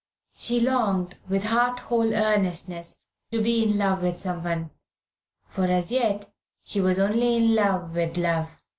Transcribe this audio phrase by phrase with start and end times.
[0.35, 4.71] She longed, with heart whole earnestness, to be in love with someone,
[5.45, 6.31] for as yet
[6.63, 8.63] she was only in love with love.